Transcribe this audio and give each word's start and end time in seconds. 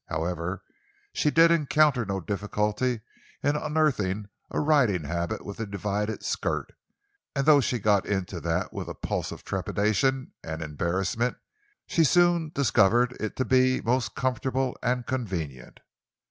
However, 0.09 0.63
she 1.13 1.29
did 1.29 1.51
encounter 1.51 2.05
no 2.05 2.19
difficulty 2.19 3.01
in 3.43 3.55
unearthing 3.55 4.29
a 4.49 4.59
riding 4.59 5.03
habit 5.03 5.45
with 5.45 5.59
a 5.59 5.67
divided 5.67 6.23
skirt, 6.25 6.73
and 7.35 7.45
though 7.45 7.61
she 7.61 7.77
got 7.77 8.07
into 8.07 8.39
that 8.39 8.73
with 8.73 8.87
a 8.89 8.95
pulse 8.95 9.31
of 9.31 9.43
trepidation 9.43 10.33
and 10.43 10.63
embarrassment, 10.63 11.37
she 11.85 12.03
soon 12.03 12.49
discovered 12.55 13.15
it 13.19 13.35
to 13.35 13.45
be 13.45 13.79
most 13.79 14.15
comfortable 14.15 14.75
and 14.81 15.05
convenient. 15.05 15.81